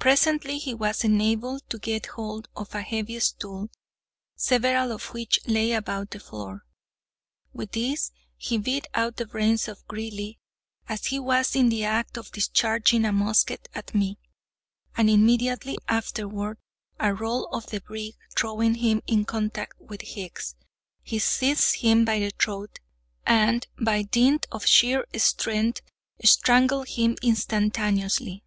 [0.00, 3.70] Presently he was enabled to get hold of a heavy stool,
[4.34, 6.64] several of which lay about the floor.
[7.52, 10.40] With this he beat out the brains of Greely
[10.88, 14.18] as he was in the act of discharging a musket at me,
[14.96, 16.58] and immediately afterward
[16.98, 20.56] a roll of the brig throwing him in contact with Hicks,
[21.04, 22.80] he seized him by the throat,
[23.24, 25.80] and, by dint of sheer strength,
[26.24, 28.42] strangled him instantaneously.